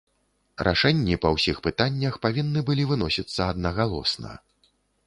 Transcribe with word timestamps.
Рашэнні 0.67 1.17
па 1.25 1.33
ўсіх 1.35 1.61
пытаннях 1.67 2.17
павінны 2.27 2.65
былі 2.71 2.89
выносіцца 2.95 3.41
аднагалосна. 3.55 4.33